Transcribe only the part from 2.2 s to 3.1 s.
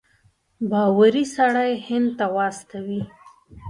واستوي.